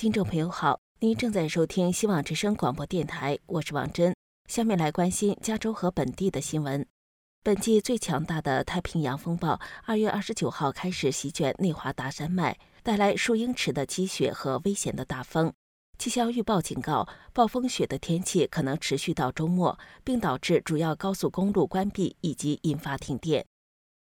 [0.00, 4.16] 听众朋友好，您正在收听希望之声广播电台，我是王珍。
[4.48, 6.86] 下面来关心加州和本地的新闻。
[7.42, 15.52] 本季最强大的太平洋风暴二月二十九号开始席卷内华达山脉，带来数英尺的积雪和危险的大风。
[15.98, 23.44] 气象预报警告，暴风雪的天气可能持续到周末，并导致主要高速公路关闭以及引发停电。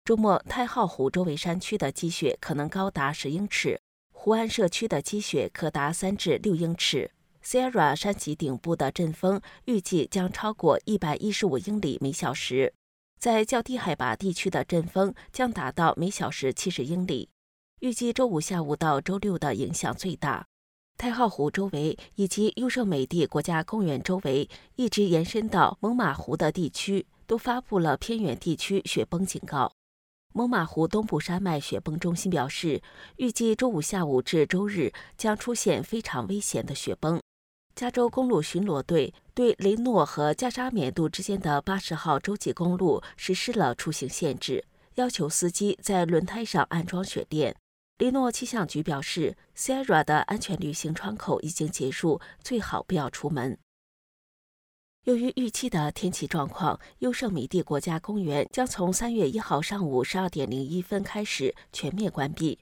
[0.05, 3.81] 周末，太浩湖周围山区的积雪可能高达十英尺。
[4.21, 12.73] 湖岸社区的积雪可达三至六英尺，Sierra 山脊顶部的阵风预计将超过一百一十五英里每小时，
[13.17, 17.29] 在较低海拔地区的阵风将达到每小时七十英里。
[17.79, 20.45] 预计周五下午到周六的影响最大。
[20.97, 29.71] 太浩湖周围以及优胜美地国家公园周围，一直延伸到猛犸湖的地区，都发布了偏远地区雪崩警告。
[30.33, 32.81] 猛犸湖东部山脉雪崩中心表示，
[33.17, 37.19] 预计周五下午至周日将出现非常危险的雪崩。
[37.75, 47.55] 加州公路巡逻队对雷诺和加沙缅度之间的八十号洲际公路实施了出行限制，要求司机在轮胎上安装雪链。
[47.97, 53.57] 雷诺气象局表示，Sierra 的安全旅行窗口已经结束，最好不要出门。
[55.05, 62.59] 由于预期的天气状况，优胜美地国家公园将从三月一号上午十二点零一分开始全面关闭。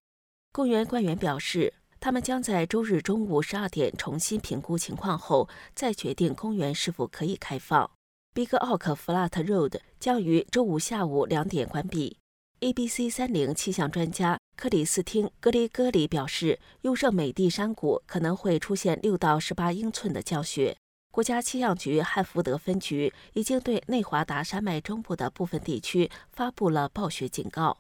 [0.52, 7.90] 公园官员表示，他们将在周日中午十二点重新评估情况后，再决定公园是否可以开放。
[8.34, 12.18] Big Oak Flat Road 将于周五下午两点关闭。
[12.60, 20.78] ABC 三零气象专家克里斯汀·格里戈里表示，优胜美地山谷可能会出现六到十八英寸的降雪。
[21.18, 27.76] 国家气象局汉福德分局已经对内华达山脉中部的部分地区发布了暴雪警告。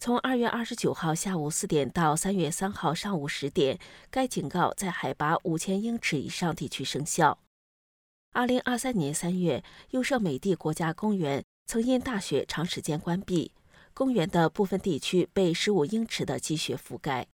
[0.00, 3.78] 从二月二十九号下午四点到三月三号上午十点，
[4.10, 7.38] 该警告在海拔五千英尺以上地区生效。
[8.32, 13.52] 二零二三年三月，优胜美地国家公园曾因大雪长时间关闭，
[13.94, 17.28] 公园的部分地区被十五英尺的积雪覆盖。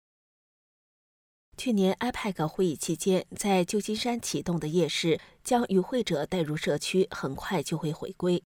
[1.56, 8.42] 去年 IPAC 会议期间，在旧金山启动的夜市将与会者带入社区，很快就会回归。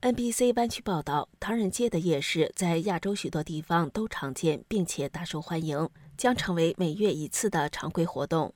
[0.00, 8.54] NBC 湾区报道，唐人街的夜市在亚洲许多地方都常见，并且大受欢迎，将成为每月一次的常规活动。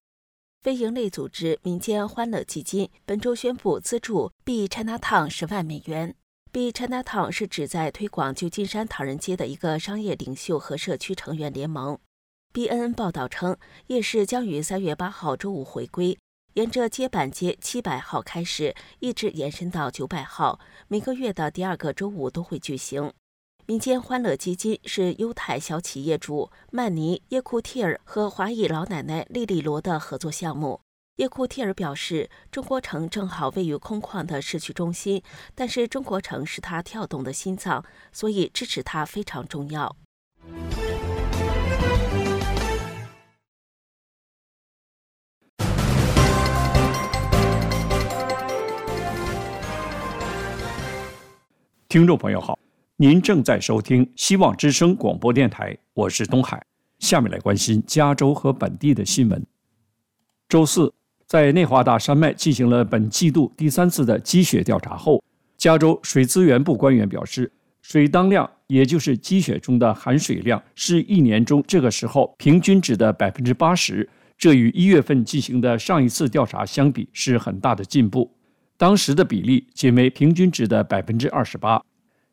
[0.63, 6.17] 非营利组织民间欢乐基金本周宣布资助 B Chinatown 十万美元。
[6.51, 11.99] B Chinatown 是指在推广旧金山唐人街的一个商业领袖和社区成员联盟。
[12.55, 13.57] BNN 报道称，
[13.89, 16.17] 夜市将于三月八号周五回归，
[16.53, 23.13] 沿着街板街七百号开始，一直延伸到九百号，每个月的第二个周五都会举行。
[23.67, 30.81] 民间欢乐基金是犹太小企业主曼尼耶库蒂尔和华裔老奶奶莉莉罗的合作项目。
[31.17, 35.21] 耶库蒂尔表示，中国城正好位于空旷的市区中心，
[35.57, 39.97] 但是中国城是他跳动的心脏，所以支持他非常重要。
[51.95, 52.59] 听众朋友好，
[52.97, 56.61] 您正在收听希望之声广播电台，我是东海。
[56.99, 59.47] 下面来关心加州和本地的新闻。
[60.49, 60.93] 周四，
[61.25, 65.23] 在内华达山脉进行了本季度第三次的积雪调查后，
[65.57, 74.11] 加州水资源部官员表示，水当量，也就是积雪中的含水量，是一年中这个时候平均值的百分之八十。
[74.37, 78.29] 这与一月份进行的上一次调查相比，是很大的进步。
[78.77, 81.83] 当时的比例仅为平均值的百分之二十八。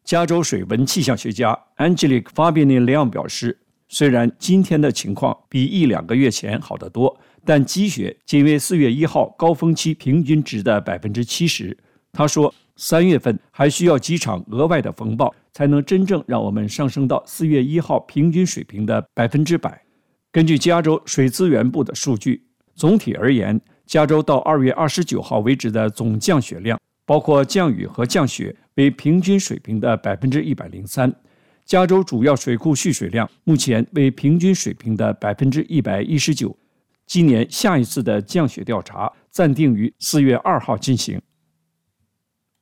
[0.03, 11.77] 加州水文气象学家 Angelic Fabian Leon 表示，虽然今天的情况比一两个月前好得多，但积雪仅为四月一号高峰期平均值的百分之七十。
[12.11, 19.79] 他说，三月份还需要几场额外的风暴，才能真正让我们上升到四月一号平均水平的百分之百。
[20.31, 23.61] 根据加州水资源部的数据，总体而言。
[23.91, 31.13] 加州到二月二十九号为止的总降雪量，包括降雨和降雪，为平均水平的百分之一百零三。
[31.65, 36.57] 加州主要水库蓄水量目前为平均水平的百分之一百一十九。
[37.05, 41.21] 今年下一次的降雪调查暂定于四月二号进行。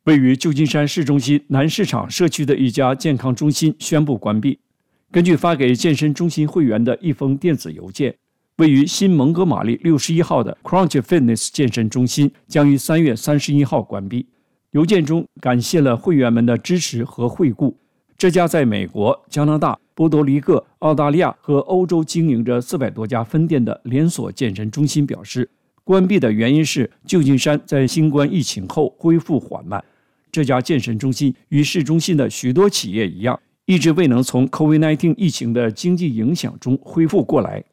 [0.06, 4.58] 位于旧金山市中心南市场社区的一家健康中心宣布关闭。
[5.12, 8.16] 根据发给健身中心会员的一封电子邮件。
[8.60, 14.26] 位于新蒙哥马利六十一号的 Crunch Fitness 健身中心将于三月三十一号关闭。
[14.72, 17.78] 邮件中感谢了会员们的支持和惠顾，
[18.18, 25.50] 这家在美国、加拿大、波多黎各、澳大利亚和欧洲经营着四百多家分店的连锁健身中心表示，
[25.86, 29.82] 关闭的原因是旧金山在新冠疫情后恢复缓慢。
[30.30, 37.64] 这家健身中心与市中心的许多企业一样，一直未能从 COVID-19 疫情的经济影响中恢复过来。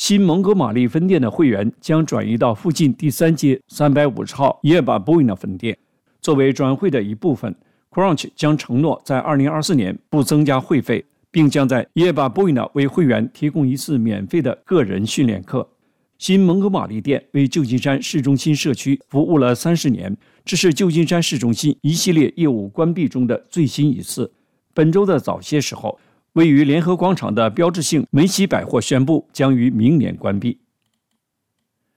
[0.00, 5.76] 新蒙哥马利分店的会员将转移到附近第三街三百五十号耶巴布伊纳分店。
[6.22, 7.54] 作为转会的一部分
[7.90, 15.68] ，Crunch 将承诺在二零二四年不增加会费，并将在耶巴布伊纳为会员提供一次免费的个人训练课。
[16.16, 24.32] 新蒙哥马利店为旧金山市中心社区服务了三十年，这是旧金山市中心一系列业务关闭中的最新一次。
[24.72, 26.00] 本周的早些时候。
[26.34, 30.58] 位于联合广场的标志性梅西百货宣布将于明年关闭。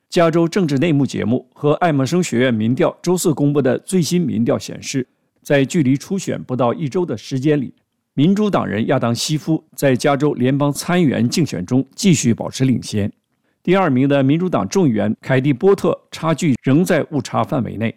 [0.09, 5.07] 加州政治内幕节目和爱默生学院民调周四公布的最新民调显示，
[5.41, 7.73] 在距离初选不到一周的时间里，
[8.15, 13.11] 民主党人亚当·西夫在加州联邦参议员竞选中继续保持领先。
[13.61, 17.95] 第二名的民主党众议员凯蒂·波特差距仍在误差范围内。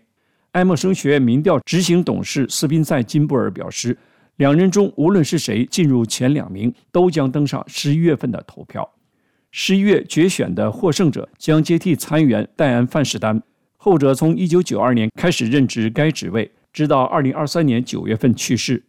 [0.52, 3.96] 爱默生学院民调执行董事斯宾塞·金布尔表示。
[4.36, 8.90] 两人中无论是谁进入前两名，都将登上十一月份的投票。
[9.50, 13.42] 十一月决选的获胜者将接替参议员戴安·范士丹，
[13.78, 18.84] 后者从一九九二年开始任职该职位，直到二零二三年九月份去世。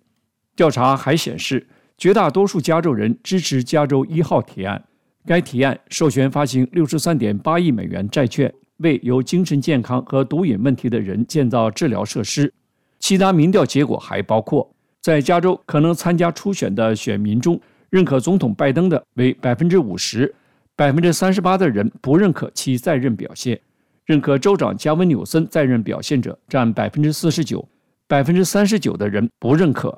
[0.54, 1.66] 调查还显示，
[1.98, 4.84] 绝大多数加州人支持加州一号提案。
[5.26, 12.54] 该提案授权发行六十三点八亿美元债券，为有精神健康和毒瘾问题的人建造治疗设施。
[13.00, 14.74] 其他民调结果还包括。
[15.08, 17.58] 在加州可能参加初选的选民中，
[17.90, 20.36] 认可总统拜登的为百分之五十，
[20.76, 23.56] 百分之三十八的人不认可其在任表现；
[24.04, 27.66] 认可州长加文纽森在任表现者占百分之四十九，
[28.06, 29.98] 百分之三十九的人不认可。